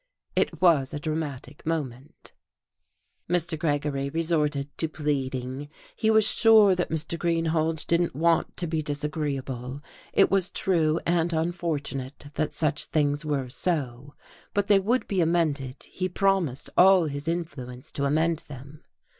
[0.35, 2.33] It was a dramatic moment.
[3.29, 3.55] Mr.
[3.55, 5.69] Gregory resorted to pleading.
[5.95, 7.19] He was sure that Mr.
[7.19, 13.47] Greenhalge didn't want to be disagreeable, it was true and unfortunate that such things were
[13.47, 14.15] so,
[14.55, 18.83] but they would be amended: he promised all his influence to amend them.